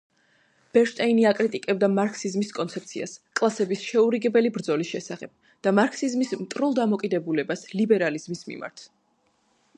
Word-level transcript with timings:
ბერნშტეინი 0.75 1.25
აკრიტიკებდა 1.31 1.89
მარქსიზმის 1.97 2.49
კონცეფციას 2.59 3.13
„კლასების 3.41 3.85
შეურიგებელი 3.91 4.53
ბრძოლის“ 4.57 4.91
შესახებ 4.95 5.31
და 5.69 5.75
მარქსიზმის 5.83 6.35
მტრულ 6.43 6.77
დამოკიდებულებას 6.83 7.65
ლიბერალიზმის 7.81 8.45
მიმართ. 8.53 8.87